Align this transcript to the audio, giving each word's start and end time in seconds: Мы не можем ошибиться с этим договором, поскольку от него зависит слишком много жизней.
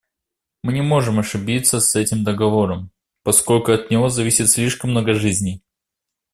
Мы 0.63 0.73
не 0.73 0.81
можем 0.81 1.19
ошибиться 1.19 1.79
с 1.79 1.95
этим 1.95 2.23
договором, 2.23 2.89
поскольку 3.21 3.71
от 3.71 3.91
него 3.91 4.09
зависит 4.09 4.49
слишком 4.49 4.89
много 4.89 5.13
жизней. 5.13 5.61